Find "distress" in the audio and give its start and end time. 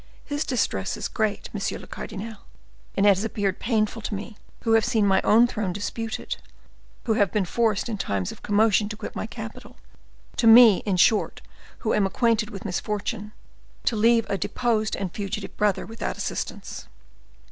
0.43-0.97